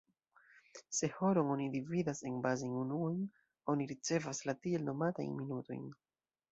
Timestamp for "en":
2.31-2.41